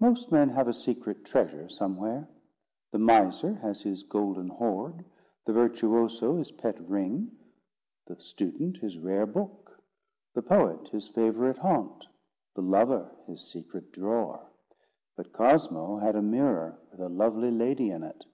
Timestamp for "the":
2.92-2.98, 5.44-5.52, 8.06-8.16, 10.34-10.40, 12.54-12.62